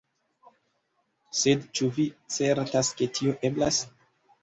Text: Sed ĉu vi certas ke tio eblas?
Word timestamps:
Sed 1.41 1.69
ĉu 1.81 1.91
vi 1.99 2.09
certas 2.39 2.93
ke 2.99 3.13
tio 3.19 3.41
eblas? 3.53 3.83